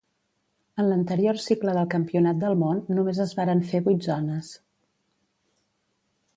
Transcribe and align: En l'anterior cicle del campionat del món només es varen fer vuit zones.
En 0.83 0.87
l'anterior 0.91 1.39
cicle 1.43 1.75
del 1.77 1.91
campionat 1.91 2.41
del 2.45 2.57
món 2.63 2.81
només 2.97 3.21
es 3.29 3.37
varen 3.41 3.63
fer 3.73 3.85
vuit 3.91 4.11
zones. 4.11 4.53